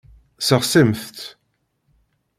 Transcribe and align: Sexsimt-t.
Sexsimt-t. 0.47 1.19